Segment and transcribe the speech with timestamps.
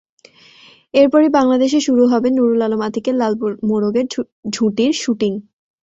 [0.93, 3.33] এরপরই বাংলাদেশে শুরু হবে নুরুল আলম আতিকের লাল
[3.69, 4.05] মোরগের
[4.53, 5.31] ঝুঁটির শুটিং।